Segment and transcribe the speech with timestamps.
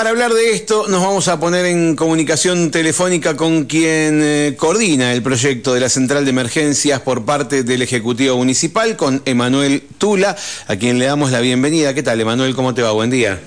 [0.00, 5.12] para hablar de esto nos vamos a poner en comunicación telefónica con quien eh, coordina
[5.12, 10.34] el proyecto de la Central de Emergencias por parte del Ejecutivo Municipal, con Emanuel Tula,
[10.68, 11.92] a quien le damos la bienvenida.
[11.92, 12.54] ¿Qué tal, Emanuel?
[12.54, 12.92] ¿Cómo te va?
[12.92, 13.40] Buen día.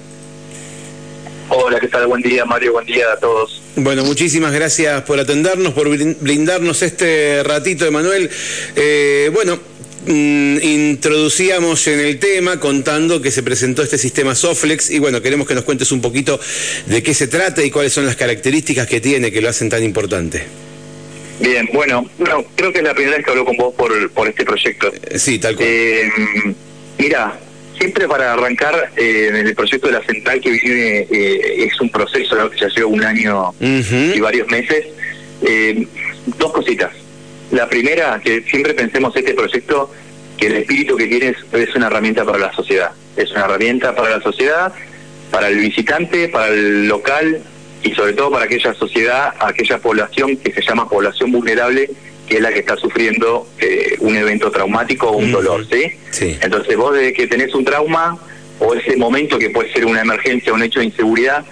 [1.50, 2.06] Hola, ¿qué tal?
[2.06, 2.74] Buen día, Mario.
[2.74, 3.64] Buen día a todos.
[3.76, 8.30] Bueno, muchísimas gracias por atendernos, por brindarnos este ratito, Emanuel.
[8.76, 9.58] Eh, bueno,
[10.08, 15.56] introducíamos en el tema contando que se presentó este sistema Soflex y bueno, queremos que
[15.56, 16.40] nos cuentes un poquito
[16.88, 19.84] de qué se trata y cuáles son las características que tiene que lo hacen tan
[19.84, 20.44] importante.
[21.40, 24.28] Bien, bueno, bueno creo que es la primera vez que hablo con vos por, por
[24.28, 24.92] este proyecto.
[24.94, 25.68] Eh, sí, tal cual.
[25.70, 26.10] Eh,
[26.98, 27.40] mira,
[27.78, 31.90] siempre para arrancar eh, en el proyecto de la central que viene eh, es un
[31.90, 34.86] proceso que ya lleva un año y varios meses.
[35.46, 35.86] Eh,
[36.38, 36.92] dos cositas.
[37.54, 39.92] La primera, que siempre pensemos este proyecto
[40.38, 42.90] que el espíritu que tiene es, una herramienta para la sociedad.
[43.16, 44.74] Es una herramienta para la sociedad,
[45.30, 47.44] para el visitante, para el local
[47.84, 51.92] y sobre todo para aquella sociedad, aquella población que se llama población vulnerable
[52.28, 55.92] que es la que está sufriendo eh, un evento traumático o un dolor, ¿sí?
[56.42, 58.18] Entonces vos desde que tenés un trauma
[58.60, 61.46] o ese momento que puede ser una emergencia, un hecho de inseguridad,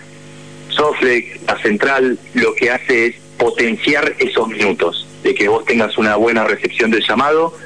[0.70, 6.16] Soflex, la central, lo que hace es potenciar esos minutos, de que vos tengas una
[6.16, 7.58] buena recepción del llamado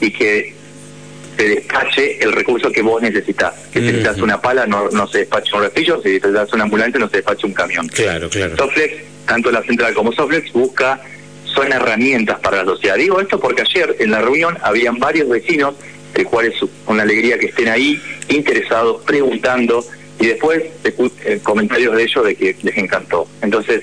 [0.00, 0.54] y que
[1.36, 3.52] te despache el recurso que vos necesitas.
[3.72, 7.00] Que si necesitas una pala, no, no se despacha un rastrillo, si necesitas un ambulante,
[7.00, 7.88] no se despacha un camión.
[7.88, 8.56] Claro, claro.
[8.56, 8.94] Soflex,
[9.26, 11.02] tanto la central como Soflex, busca
[11.46, 12.94] son herramientas para la sociedad.
[12.94, 15.74] Digo esto porque ayer en la reunión habían varios vecinos,
[16.14, 16.54] el cual es
[16.86, 19.84] una alegría que estén ahí, interesados, preguntando,
[20.20, 23.26] y después eh, comentarios de ellos de que les encantó.
[23.42, 23.82] Entonces,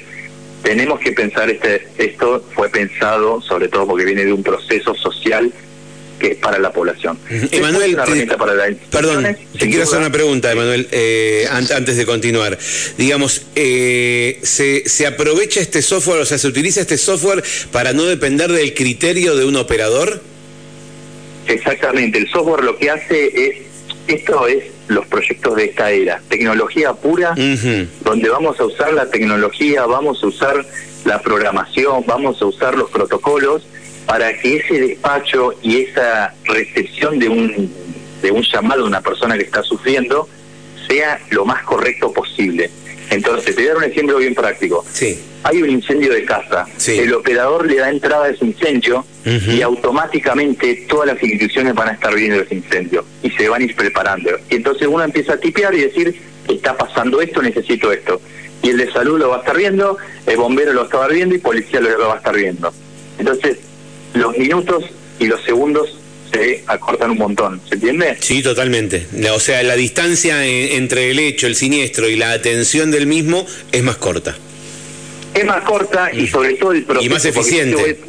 [0.63, 5.51] tenemos que pensar, este esto fue pensado sobre todo porque viene de un proceso social
[6.19, 7.17] que es para la población.
[7.51, 7.97] Emanuel,
[8.91, 12.59] perdón, te quiero hacer una pregunta, Emanuel, eh, antes de continuar.
[12.95, 18.05] Digamos, eh, ¿se, ¿se aprovecha este software, o sea, se utiliza este software para no
[18.05, 20.21] depender del criterio de un operador?
[21.47, 23.55] Exactamente, el software lo que hace es,
[24.07, 27.33] esto es los proyectos de esta era, tecnología pura,
[28.03, 30.65] donde vamos a usar la tecnología, vamos a usar
[31.05, 33.65] la programación, vamos a usar los protocolos
[34.05, 37.71] para que ese despacho y esa recepción de un,
[38.21, 40.27] de un llamado de una persona que está sufriendo
[40.87, 42.69] sea lo más correcto posible.
[43.11, 44.85] Entonces, te voy a dar un ejemplo bien práctico.
[44.91, 45.19] Sí.
[45.43, 46.65] Hay un incendio de casa.
[46.87, 51.91] El operador le da entrada a ese incendio y automáticamente todas las instituciones van a
[51.91, 54.31] estar viendo ese incendio y se van a ir preparando.
[54.49, 58.21] Y entonces uno empieza a tipear y decir, está pasando esto, necesito esto.
[58.63, 61.11] Y el de salud lo va a estar viendo, el bombero lo va a estar
[61.11, 62.71] viendo y policía lo va a estar viendo.
[63.19, 63.57] Entonces,
[64.13, 64.85] los minutos
[65.19, 66.00] y los segundos
[66.31, 68.17] se acortan un montón, ¿se entiende?
[68.19, 69.07] Sí, totalmente.
[69.33, 73.83] O sea, la distancia entre el hecho, el siniestro y la atención del mismo es
[73.83, 74.35] más corta.
[75.33, 77.05] Es más corta y sobre todo el proceso.
[77.05, 77.99] Y más eficiente.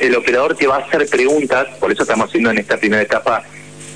[0.00, 3.42] el operador te va a hacer preguntas, por eso estamos haciendo en esta primera etapa,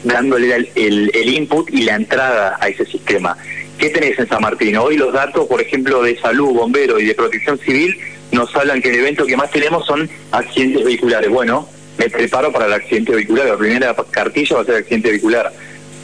[0.04, 3.36] dándole el, el input y la entrada a ese sistema.
[3.78, 4.76] ¿Qué tenés en San Martín?
[4.76, 7.98] Hoy los datos, por ejemplo, de salud, bombero y de protección civil
[8.32, 11.30] nos hablan que el evento que más tenemos son accidentes vehiculares.
[11.30, 11.68] Bueno,
[12.00, 13.46] me preparo para el accidente vehicular.
[13.46, 15.52] La primera cartilla va a ser accidente vehicular.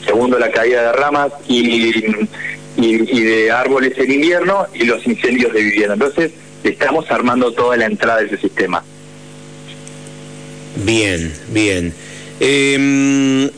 [0.05, 1.91] Segundo, la caída de ramas y,
[2.77, 5.95] y, de árboles en invierno y los incendios de vivienda.
[5.95, 6.31] Entonces,
[6.63, 8.83] estamos armando toda la entrada de ese sistema.
[10.85, 11.91] Bien, bien.
[12.39, 13.51] Em, eh,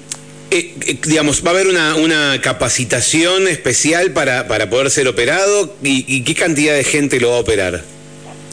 [0.52, 5.76] eh, digamos, ¿va a haber una, una capacitación especial para, para poder ser operado?
[5.84, 7.84] ¿Y, ¿Y qué cantidad de gente lo va a operar?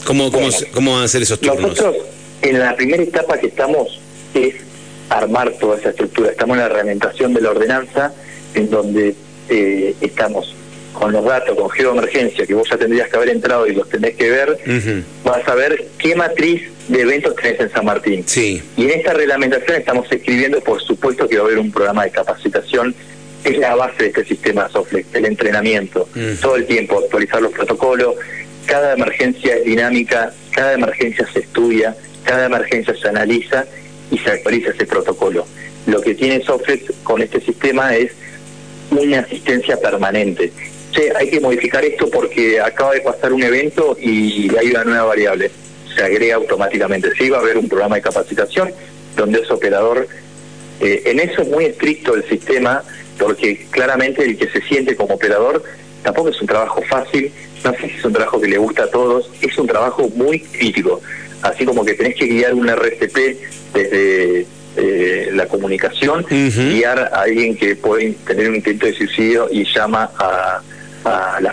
[0.03, 1.69] ¿Cómo, cómo, van a ser esos turnos?
[1.69, 3.99] Nosotros, en la primera etapa que estamos,
[4.33, 4.55] es
[5.09, 6.31] armar toda esa estructura.
[6.31, 8.13] Estamos en la reglamentación de la ordenanza,
[8.53, 9.15] en donde
[9.49, 10.55] eh, estamos
[10.93, 14.15] con los datos, con geoemergencia, que vos ya tendrías que haber entrado y los tenés
[14.15, 14.57] que ver,
[15.23, 18.23] vas a ver qué matriz de eventos tenés en San Martín.
[18.25, 18.63] Sí.
[18.75, 22.11] Y en esta reglamentación estamos escribiendo, por supuesto, que va a haber un programa de
[22.11, 22.95] capacitación
[23.43, 26.09] es la base de este sistema Soflex, el entrenamiento,
[26.41, 28.15] todo el tiempo, actualizar los protocolos,
[28.65, 31.95] cada emergencia es dinámica, cada emergencia se estudia,
[32.27, 33.65] cada emergencia se analiza
[34.11, 35.45] y se actualiza ese protocolo.
[35.87, 38.11] Lo que tiene Soflex con este sistema es
[38.91, 40.51] una asistencia permanente.
[41.17, 45.51] hay que modificar esto porque acaba de pasar un evento y hay una nueva variable.
[45.95, 47.09] Se agrega automáticamente.
[47.17, 48.71] Sí, va a haber un programa de capacitación
[49.15, 50.07] donde ese operador,
[50.81, 52.83] eh, en eso es muy estricto el sistema
[53.17, 55.63] porque claramente el que se siente como operador
[56.03, 57.31] tampoco es un trabajo fácil
[57.63, 60.39] no sé si es un trabajo que le gusta a todos, es un trabajo muy
[60.39, 61.01] crítico,
[61.41, 63.17] así como que tenés que guiar un RCP
[63.73, 64.45] desde
[64.77, 70.11] eh, la comunicación, guiar a alguien que puede tener un intento de suicidio y llama
[70.17, 70.61] a,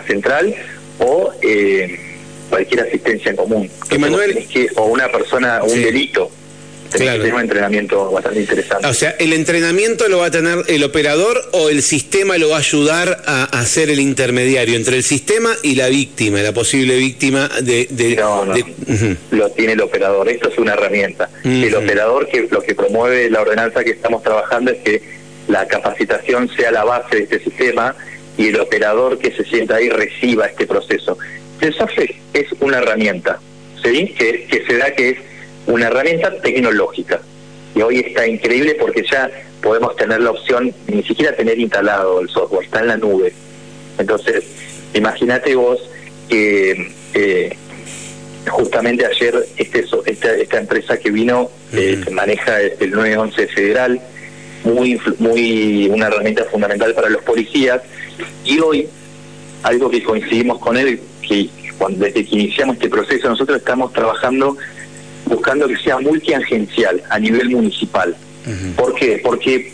[0.07, 0.53] central
[0.99, 1.97] o eh,
[2.49, 3.69] cualquier asistencia en común.
[3.89, 4.45] Emanuel,
[4.75, 6.29] o una persona, un delito
[7.03, 7.23] claro.
[7.23, 8.87] un entrenamiento bastante interesante.
[8.87, 12.57] O sea, ¿el entrenamiento lo va a tener el operador o el sistema lo va
[12.57, 17.49] a ayudar a, hacer el intermediario entre el sistema y la víctima, la posible víctima
[17.61, 17.87] de...
[18.17, 18.55] no, no.
[19.31, 21.29] lo tiene el operador, esto es una herramienta.
[21.43, 25.01] El operador que lo que promueve la ordenanza que estamos trabajando es que
[25.47, 27.95] la capacitación sea la base de este sistema
[28.37, 31.17] y el operador que se sienta ahí reciba este proceso.
[31.61, 33.39] El SAFE es una herramienta,
[33.83, 34.13] ¿sí?
[34.17, 35.17] Que, que se da que es
[35.67, 37.21] una herramienta tecnológica.
[37.75, 39.29] Y hoy está increíble porque ya
[39.61, 43.33] podemos tener la opción, ni siquiera tener instalado el software, está en la nube.
[43.97, 44.43] Entonces,
[44.93, 45.79] imagínate vos
[46.29, 47.55] que eh,
[48.47, 54.01] justamente ayer este, esta, esta empresa que vino, eh, maneja el 911 federal,
[54.63, 57.81] muy, muy una herramienta fundamental para los policías,
[58.43, 58.87] y hoy,
[59.63, 64.55] algo que coincidimos con él, que cuando, desde que iniciamos este proceso, nosotros estamos trabajando
[65.25, 68.15] buscando que sea multiagencial a nivel municipal.
[68.75, 69.19] ¿Por qué?
[69.23, 69.73] Porque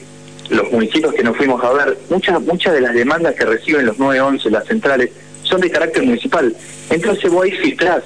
[0.49, 3.97] los municipios que nos fuimos a ver, muchas muchas de las demandas que reciben los
[3.97, 5.09] 911, las centrales,
[5.43, 6.55] son de carácter municipal.
[6.89, 8.03] Entonces vos ahí filtrás,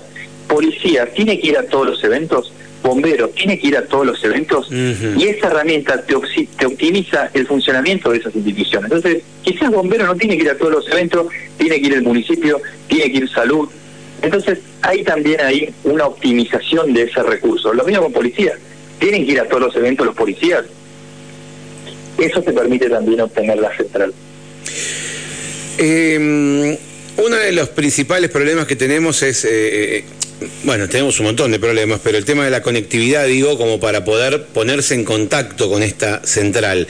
[0.48, 2.52] policía tiene que ir a todos los eventos,
[2.84, 6.16] bombero tiene que ir a todos los eventos, y esa herramienta te,
[6.58, 8.92] te optimiza el funcionamiento de esas instituciones.
[8.92, 11.28] Entonces, quizás bombero no tiene que ir a todos los eventos,
[11.58, 13.70] tiene que ir el municipio, tiene que ir salud,
[14.22, 17.74] entonces, hay también ahí una optimización de ese recurso.
[17.74, 18.58] Lo mismo con policías.
[19.00, 20.64] Tienen que ir a todos los eventos los policías.
[22.18, 24.14] Eso te permite también obtener la central.
[25.78, 26.78] Eh,
[27.18, 29.50] uno de los principales problemas que tenemos es, eh,
[29.98, 30.06] eh,
[30.64, 34.04] bueno, tenemos un montón de problemas, pero el tema de la conectividad, digo, como para
[34.04, 36.88] poder ponerse en contacto con esta central.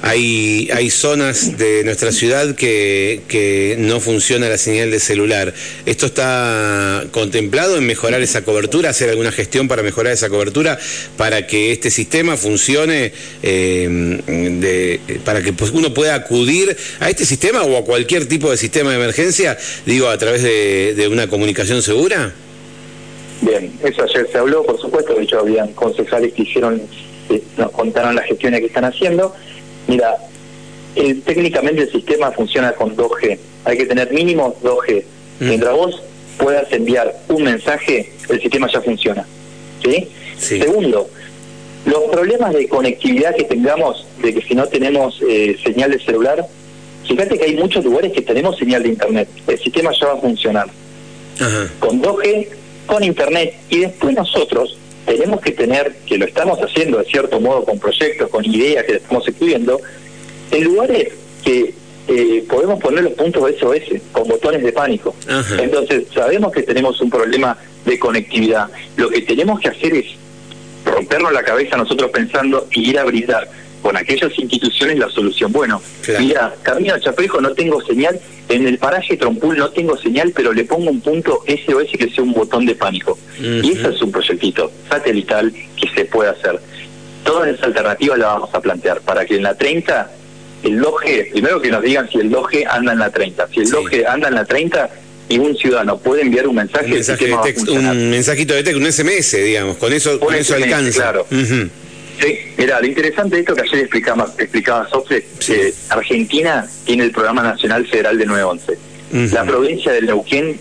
[0.00, 5.52] Hay, hay zonas de nuestra ciudad que, no funciona la señal de celular.
[5.86, 10.78] ¿Esto está contemplado en mejorar esa cobertura, hacer alguna gestión para mejorar esa cobertura,
[11.16, 13.12] para que este sistema funcione,
[13.42, 18.56] eh, para que pues, uno pueda acudir a este sistema o a cualquier tipo de
[18.56, 22.32] sistema de emergencia, digo, a través de una comunicación segura?
[23.40, 26.82] Bien, eso ayer se habló, por supuesto, de hecho habían concejales que hicieron,
[27.30, 29.34] eh, nos contaron las gestiones que están haciendo.
[29.86, 30.16] Mira,
[31.24, 33.38] técnicamente el sistema funciona con 2G.
[33.64, 35.04] Hay que tener mínimo 2G.
[35.40, 35.48] Mm.
[35.48, 36.02] Mientras vos
[36.38, 39.26] puedas enviar un mensaje, el sistema ya funciona.
[39.82, 40.08] ¿Sí?
[40.38, 41.08] Segundo,
[41.84, 46.46] los problemas de conectividad que tengamos, de que si no tenemos eh, señal de celular,
[47.06, 49.28] fíjate que hay muchos lugares que tenemos señal de internet.
[49.46, 50.68] El sistema ya va a funcionar.
[51.78, 52.48] Con 2G,
[52.88, 53.54] con internet.
[53.70, 54.76] Y después nosotros
[55.06, 58.96] tenemos que tener, que lo estamos haciendo de cierto modo con proyectos, con ideas que
[58.96, 59.80] estamos escribiendo,
[60.50, 61.12] en lugares
[61.44, 61.74] que
[62.08, 65.14] eh, podemos poner los puntos SOS con botones de pánico.
[65.58, 68.68] Entonces, sabemos que tenemos un problema de conectividad.
[68.96, 70.06] Lo que tenemos que hacer es
[70.84, 73.48] rompernos la cabeza nosotros pensando y ir a brindar
[73.88, 75.50] con aquellas instituciones la solución.
[75.50, 75.80] Bueno,
[76.18, 78.20] mira, camino a Chapejo no tengo señal,
[78.50, 82.22] en el paraje Trompul no tengo señal, pero le pongo un punto SOS que sea
[82.22, 83.18] un botón de pánico.
[83.40, 85.50] Y ese es un proyectito satelital
[85.80, 86.60] que se puede hacer.
[87.24, 90.10] Todas esas alternativas las vamos a plantear para que en la 30
[90.64, 93.48] el 2G, primero que nos digan si el 2G anda en la 30.
[93.54, 94.90] Si el 2G anda en la 30
[95.30, 99.78] y un ciudadano puede enviar un mensaje, un, un mensajito de texto, un SMS, digamos,
[99.78, 101.00] con eso, con eso alcanza.
[101.00, 101.26] Claro.
[102.20, 107.12] Sí, mira, lo interesante de esto que ayer explicaba, explicaba Sofre, que Argentina tiene el
[107.12, 109.34] Programa Nacional Federal de 911.
[109.34, 110.58] La provincia del Neuquén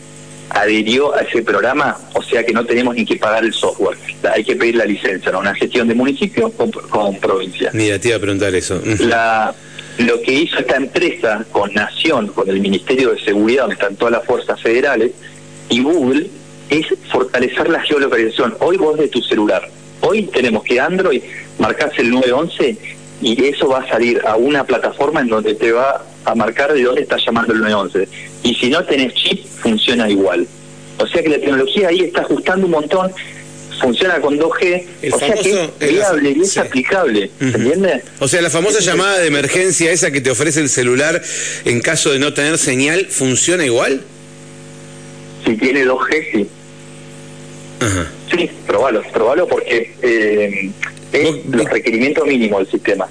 [0.50, 3.98] adhirió a ese programa, o sea que no tenemos ni que pagar el software.
[4.34, 5.40] Hay que pedir la licencia, ¿no?
[5.40, 7.72] Una gestión de municipio con, con provincia.
[7.74, 8.82] Mira, te iba a preguntar eso.
[9.00, 9.54] La,
[9.98, 14.14] lo que hizo esta empresa con Nación, con el Ministerio de Seguridad, donde están todas
[14.14, 15.12] las fuerzas federales,
[15.70, 16.28] y Google,
[16.70, 18.56] es fortalecer la geolocalización.
[18.60, 19.68] Hoy vos de tu celular
[20.02, 21.22] Hoy tenemos que Android
[21.60, 22.78] marcarse el 911
[23.22, 26.84] y eso va a salir a una plataforma en donde te va a marcar de
[26.84, 28.08] dónde está llamando el 911.
[28.44, 30.48] Y si no tenés chip, funciona igual.
[31.00, 33.12] O sea que la tecnología ahí está ajustando un montón,
[33.80, 38.04] funciona con 2G, o sea que es viable y es aplicable, ¿entiendes?
[38.20, 41.22] O sea, la famosa llamada de emergencia esa que te ofrece el celular
[41.66, 44.02] en caso de no tener señal, ¿funciona igual?
[45.46, 46.48] Si tiene 2G, sí.
[48.38, 50.70] Sí, probalo, probalo porque eh,
[51.12, 53.08] es los requerimientos mínimos del sistema.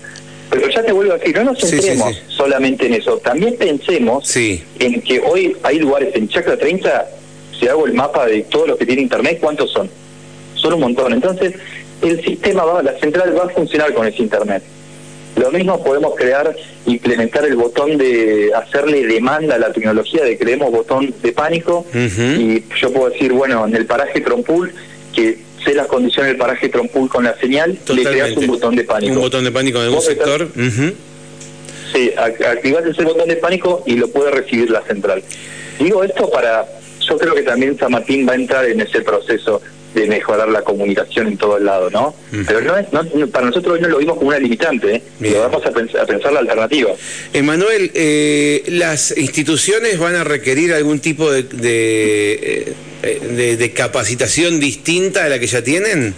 [0.50, 5.02] Pero ya te vuelvo a decir, no nos centremos solamente en eso, también pensemos en
[5.02, 7.08] que hoy hay lugares en Chacra 30,
[7.58, 9.90] si hago el mapa de todos los que tienen internet, ¿cuántos son?
[10.54, 11.12] Son un montón.
[11.12, 11.54] Entonces,
[12.02, 14.62] el sistema va, la central va a funcionar con ese internet.
[15.36, 16.54] Lo mismo podemos crear,
[16.86, 22.62] implementar el botón de hacerle demanda a la tecnología de creemos botón de pánico y
[22.80, 24.72] yo puedo decir, bueno, en el paraje Trompul,
[25.16, 28.84] que sé las condiciones del paraje Trompul con la señal, le creas un botón de
[28.84, 29.14] pánico.
[29.14, 30.48] Un botón de pánico en algún sector.
[31.92, 35.22] Sí, activas ese botón de pánico y lo puede recibir la central.
[35.78, 36.66] Digo esto para,
[37.00, 39.62] yo creo que también San Martín va a entrar en ese proceso
[39.94, 42.14] de mejorar la comunicación en todos lados, ¿no?
[42.46, 42.86] Pero no es,
[43.30, 45.02] para nosotros hoy no lo vimos como una limitante, ¿eh?
[45.20, 46.90] lo vamos a, pensar, la alternativa.
[47.32, 52.72] Emanuel, eh, ¿las instituciones van a requerir algún tipo de, de, eh,
[53.74, 56.14] capacitación distinta a la que ya tienen?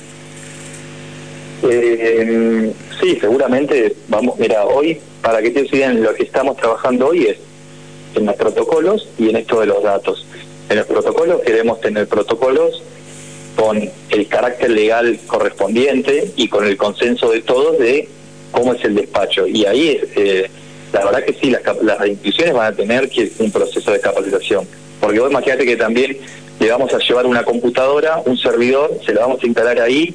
[1.62, 3.94] Eh, sí, seguramente.
[4.08, 7.38] Vamos, mira, hoy, para que te digan lo que estamos trabajando hoy es
[8.14, 10.26] en los protocolos y en esto de los datos.
[10.68, 12.82] En los protocolos queremos tener protocolos
[13.56, 18.08] con el carácter legal correspondiente y con el consenso de todos de
[18.52, 19.46] cómo es el despacho.
[19.46, 20.48] Y ahí, eh,
[20.92, 24.66] la verdad que sí, las, las instituciones van a tener que un proceso de capacitación.
[25.00, 26.18] Porque vos imagínate que también
[26.60, 30.14] le vamos a llevar una computadora, un servidor, se lo vamos a instalar ahí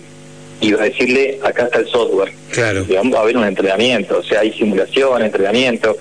[0.62, 2.32] y va a decirle, acá está el software.
[2.52, 2.86] Claro.
[2.88, 5.98] Y vamos a ver un entrenamiento, o sea, hay simulación, entrenamiento.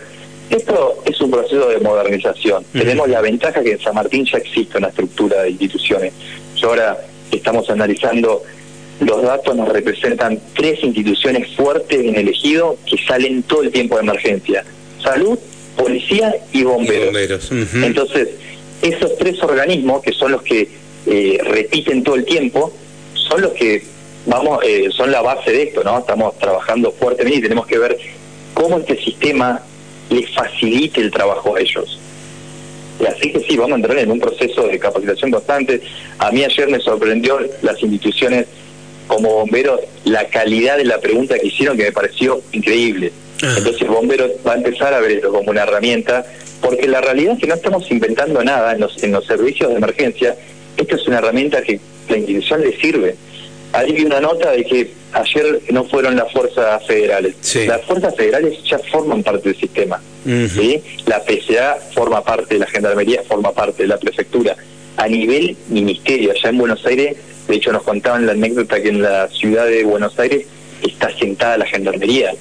[0.51, 2.65] Esto es un proceso de modernización.
[2.73, 6.13] Tenemos la ventaja que en San Martín ya existe una estructura de instituciones.
[6.57, 6.99] Yo ahora
[7.31, 8.43] estamos analizando
[9.01, 13.97] los datos nos representan tres instituciones fuertes en el ejido que salen todo el tiempo
[13.97, 14.65] de emergencia.
[15.03, 15.39] Salud,
[15.77, 17.51] policía y bomberos.
[17.75, 18.29] Entonces,
[18.83, 20.69] esos tres organismos, que son los que
[21.07, 22.73] eh, repiten todo el tiempo,
[23.15, 23.83] son los que
[24.27, 25.99] vamos eh, son la base de esto, ¿no?
[25.99, 27.99] Estamos trabajando fuertemente y tenemos que ver
[28.55, 29.63] cómo este sistema
[30.11, 31.99] les facilite el trabajo a ellos.
[33.09, 35.81] Así que sí, vamos a entrar en un proceso de capacitación constante.
[36.19, 38.47] A mí ayer me sorprendió las instituciones
[39.13, 43.13] como bomberos, la calidad de la pregunta que hicieron que me pareció increíble.
[43.43, 43.55] Ah.
[43.59, 46.25] Entonces el bombero va a empezar a ver esto como una herramienta,
[46.63, 49.77] porque la realidad es que no estamos inventando nada en los, en los servicios de
[49.77, 50.35] emergencia.
[50.77, 51.79] Esto es una herramienta que
[52.09, 53.17] la institución le sirve.
[53.73, 57.35] Ahí vi una nota de que ayer no fueron las fuerzas federales.
[57.67, 60.01] Las fuerzas federales ya forman parte del sistema.
[60.25, 60.83] ¿sí?
[61.07, 64.57] La PCA forma parte de la Gendarmería, forma parte de la prefectura.
[64.97, 67.17] A nivel ministerio, allá en Buenos Aires,
[67.49, 70.47] de hecho nos contaban la anécdota que en la ciudad de Buenos Aires
[70.83, 72.33] está sentada la Gendarmería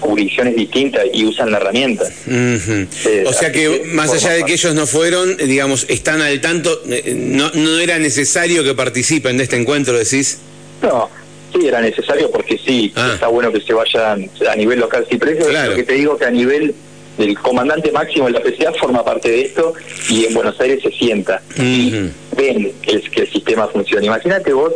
[0.00, 2.04] jurisdicciones distintas y usan la herramienta.
[2.26, 6.80] Eh, o sea que, más allá de que ellos no fueron, digamos, están al tanto,
[6.88, 10.38] eh, no, no era necesario que participen de este encuentro, decís.
[10.82, 11.10] No,
[11.52, 13.10] Sí, era necesario porque sí, ah.
[13.14, 15.04] está bueno que se vayan a nivel local.
[15.10, 16.74] Sí, pero eso lo que te digo que a nivel
[17.18, 19.74] del comandante máximo de la PCA forma parte de esto
[20.08, 22.08] y en Buenos Aires se sienta y
[22.40, 24.06] ven el, que el sistema funciona.
[24.06, 24.74] Imagínate vos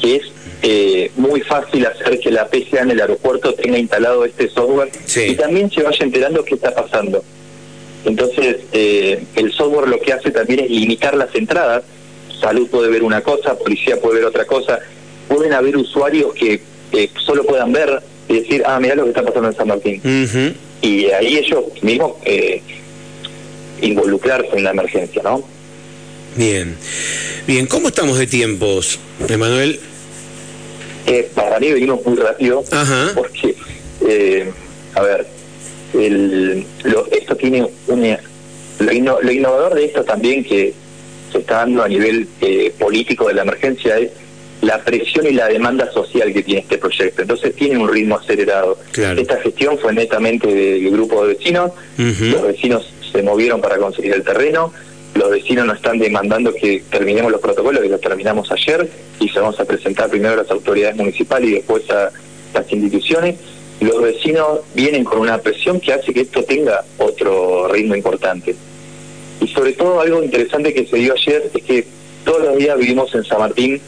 [0.00, 0.22] que es
[0.62, 5.34] eh, muy fácil hacer que la PCA en el aeropuerto tenga instalado este software y
[5.34, 7.22] también se vaya enterando qué está pasando.
[8.04, 11.82] Entonces, eh, el software lo que hace también es limitar las entradas.
[12.40, 14.80] Salud puede ver una cosa, policía puede ver otra cosa
[15.30, 16.60] pueden haber usuarios que
[17.24, 20.00] solo puedan ver y decir, ah, mira lo que está pasando en San Martín.
[20.82, 22.60] Y ahí ellos mismos eh,
[23.80, 25.44] involucrarse en la emergencia, ¿no?
[26.36, 26.76] Bien.
[27.46, 29.80] Bien, ¿cómo estamos de tiempos, Emanuel?
[31.06, 32.62] Eh, para mí venimos muy rápido,
[33.14, 33.56] porque,
[34.06, 34.50] eh,
[34.94, 35.26] a ver,
[35.94, 38.16] el, lo, esto tiene un...
[38.78, 40.72] Lo, lo, innovador de esto también que
[41.30, 44.10] se está dando a nivel eh, político de la emergencia es
[44.62, 47.22] la presión y la demanda social que tiene este proyecto.
[47.22, 48.78] Entonces tiene un ritmo acelerado.
[48.94, 54.22] Esta gestión fue netamente del grupo de vecinos, los vecinos se movieron para conseguir el
[54.22, 54.72] terreno,
[55.14, 58.88] los vecinos nos están demandando que terminemos los protocolos, que los terminamos ayer,
[59.18, 62.10] y se vamos a presentar primero a las autoridades municipales y después a
[62.54, 63.36] las instituciones.
[63.80, 68.54] Los vecinos vienen con una presión que hace que esto tenga otro ritmo importante.
[69.40, 71.86] Y sobre todo algo interesante que se dio ayer es que
[72.24, 73.80] todos los días vivimos en San Martín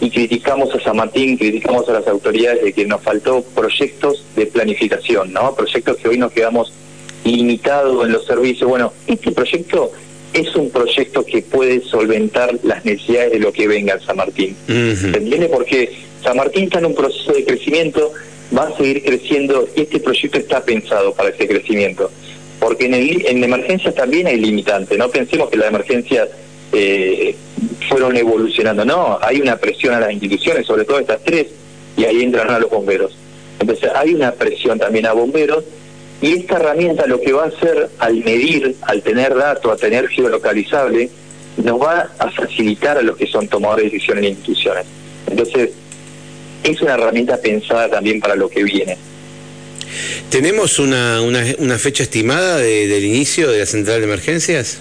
[0.00, 4.46] y criticamos a San Martín, criticamos a las autoridades de que nos faltó proyectos de
[4.46, 5.54] planificación, ¿no?
[5.54, 6.72] Proyectos que hoy nos quedamos
[7.24, 8.68] limitados en los servicios.
[8.68, 9.92] Bueno, este proyecto
[10.32, 14.56] es un proyecto que puede solventar las necesidades de lo que venga en San Martín.
[14.66, 15.48] ¿Se entiende?
[15.48, 18.12] Porque San Martín está en un proceso de crecimiento,
[18.56, 22.10] va a seguir creciendo y este proyecto está pensado para ese crecimiento.
[22.60, 26.28] Porque en, el, en emergencias también hay limitantes, no pensemos que la emergencia
[26.72, 27.34] eh,
[27.88, 28.84] fueron evolucionando.
[28.84, 31.48] No, hay una presión a las instituciones, sobre todo estas tres,
[31.96, 33.16] y ahí entran a los bomberos.
[33.58, 35.64] Entonces hay una presión también a bomberos
[36.22, 40.08] y esta herramienta lo que va a hacer al medir, al tener datos, a tener
[40.08, 41.10] geolocalizable,
[41.56, 44.84] nos va a facilitar a los que son tomadores de decisiones en instituciones.
[45.28, 45.70] Entonces,
[46.62, 48.96] es una herramienta pensada también para lo que viene.
[50.30, 54.78] ¿Tenemos una, una, fecha estimada del inicio de la central de emergencias?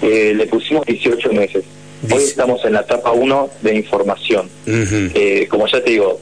[0.00, 1.64] Eh, le pusimos 18 meses.
[2.10, 4.48] Hoy estamos en la etapa 1 de información.
[4.66, 6.18] Eh, como ya te digo,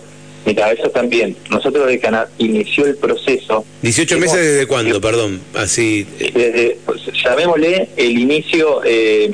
[0.47, 1.37] mira, eso también.
[1.51, 3.65] Nosotros de Canal inició el proceso.
[3.83, 5.41] ¿18 meses desde cuándo, perdón?
[5.55, 6.07] Así.
[6.19, 8.83] Desde, pues, llamémosle el inicio.
[8.85, 9.31] Eh,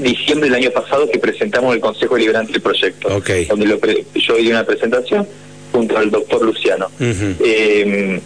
[0.00, 3.08] diciembre del año pasado que presentamos el Consejo Deliberante del proyecto,
[3.48, 5.26] donde yo di una presentación
[5.72, 6.90] junto al doctor Luciano.
[7.00, 8.20] Eh,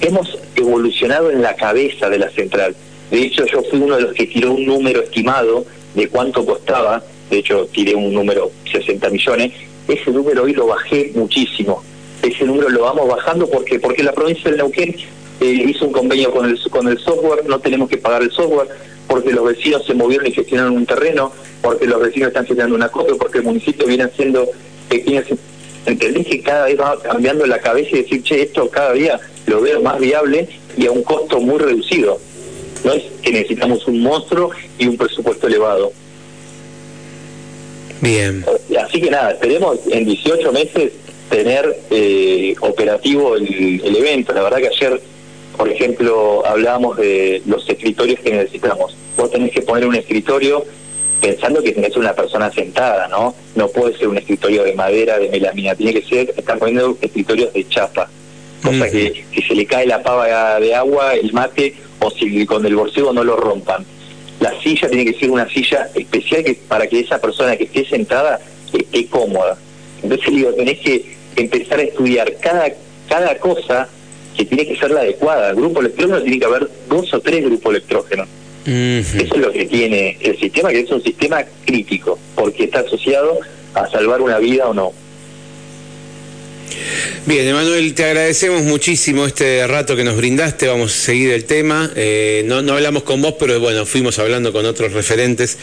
[0.00, 2.74] hemos evolucionado en la cabeza de la central.
[3.10, 5.64] De hecho, yo fui uno de los que tiró un número estimado
[5.94, 7.02] de cuánto costaba.
[7.30, 9.52] De hecho, tiré un número 60 millones.
[9.88, 11.82] Ese número hoy lo bajé muchísimo.
[12.22, 14.96] Ese número lo vamos bajando porque porque la provincia de Neuquén
[15.40, 18.68] eh, hizo un convenio con el con el software, no tenemos que pagar el software
[19.06, 22.88] porque los vecinos se movieron y gestionaron un terreno, porque los vecinos están gestionando una
[22.88, 24.48] copia, porque el municipio viene haciendo
[24.88, 25.26] pequeñas...
[25.86, 29.60] ¿Entendés que cada vez va cambiando la cabeza y decir, che, esto cada día lo
[29.60, 32.18] veo más viable y a un costo muy reducido?
[32.84, 34.50] No es que necesitamos un monstruo
[34.80, 35.92] y un presupuesto elevado.
[38.00, 38.44] Bien.
[38.84, 40.92] Así que nada, esperemos en 18 meses
[41.30, 44.32] tener eh, operativo el, el evento.
[44.32, 45.00] La verdad que ayer
[45.56, 48.94] por ejemplo, hablábamos de los escritorios que necesitamos.
[49.16, 50.64] Vos tenés que poner un escritorio
[51.20, 53.34] pensando que tenés una persona sentada, ¿no?
[53.54, 57.52] No puede ser un escritorio de madera, de melamina, tiene que ser, están poniendo escritorios
[57.54, 58.10] de chapa,
[58.62, 62.64] cosa que si se le cae la pava de agua, el mate, o si con
[62.66, 63.84] el bolsillo no lo rompan.
[64.40, 67.86] La silla tiene que ser una silla especial que para que esa persona que esté
[67.86, 68.40] sentada
[68.72, 69.56] esté cómoda.
[70.02, 72.70] Entonces digo, tenés que empezar a estudiar cada,
[73.08, 73.88] cada cosa
[74.36, 75.50] que tiene que ser la adecuada.
[75.50, 78.28] El grupo electrógeno tiene que haber dos o tres grupos electrógenos.
[78.66, 83.38] Eso es lo que tiene el sistema, que es un sistema crítico, porque está asociado
[83.74, 84.92] a salvar una vida o no.
[87.26, 90.68] Bien, Emanuel, te agradecemos muchísimo este rato que nos brindaste.
[90.68, 91.90] Vamos a seguir el tema.
[91.96, 95.58] Eh, no, no hablamos con vos, pero bueno, fuimos hablando con otros referentes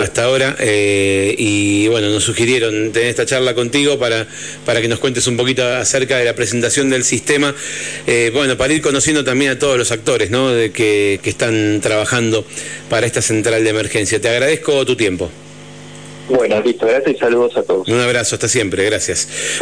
[0.00, 0.54] hasta ahora.
[0.60, 4.28] Eh, y bueno, nos sugirieron tener esta charla contigo para,
[4.64, 7.52] para que nos cuentes un poquito acerca de la presentación del sistema.
[8.06, 10.50] Eh, bueno, para ir conociendo también a todos los actores ¿no?
[10.50, 12.44] de que, que están trabajando
[12.88, 14.20] para esta central de emergencia.
[14.20, 15.28] Te agradezco tu tiempo.
[16.28, 17.88] Bueno, listo, gracias y saludos a todos.
[17.88, 19.28] Un abrazo, hasta siempre, gracias.